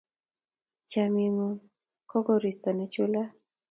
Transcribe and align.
chamiet 0.89 1.31
ng'un 1.35 1.55
ko 2.09 2.15
u 2.21 2.25
koristo 2.27 2.67
nechulat 2.73 3.29